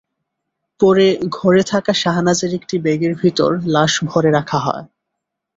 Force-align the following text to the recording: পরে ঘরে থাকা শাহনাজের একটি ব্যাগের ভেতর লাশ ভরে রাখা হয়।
পরে 0.79 1.07
ঘরে 1.31 1.61
থাকা 1.63 1.91
শাহনাজের 1.93 2.51
একটি 2.53 2.75
ব্যাগের 2.79 3.13
ভেতর 3.15 3.51
লাশ 3.65 3.93
ভরে 4.03 4.29
রাখা 4.31 4.59
হয়। 4.59 4.85